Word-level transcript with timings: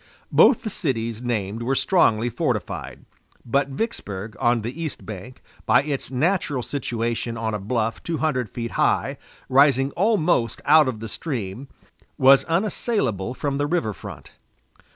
Both 0.31 0.63
the 0.63 0.71
cities 0.71 1.21
named 1.21 1.61
were 1.61 1.75
strongly 1.75 2.31
fortified, 2.31 3.05
but 3.45 3.67
Vicksburg, 3.67 4.35
on 4.39 4.63
the 4.63 4.81
east 4.81 5.05
bank, 5.05 5.43
by 5.67 5.83
its 5.83 6.09
natural 6.09 6.63
situation 6.63 7.37
on 7.37 7.53
a 7.53 7.59
bluff 7.59 8.01
two 8.01 8.17
hundred 8.17 8.49
feet 8.49 8.71
high, 8.71 9.19
rising 9.47 9.91
almost 9.91 10.59
out 10.65 10.87
of 10.87 11.01
the 11.01 11.07
stream, 11.07 11.67
was 12.17 12.45
unassailable 12.45 13.35
from 13.35 13.59
the 13.59 13.67
river 13.67 13.93
front. 13.93 14.31